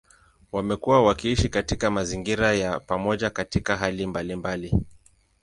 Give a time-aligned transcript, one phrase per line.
[0.51, 4.77] Wamekuwa wakiishi katika mazingira ya pamoja katika hali mbalimbali.